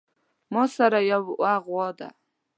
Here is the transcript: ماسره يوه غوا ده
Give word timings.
ماسره 0.53 0.99
يوه 1.11 1.51
غوا 1.65 1.87
ده 1.99 2.09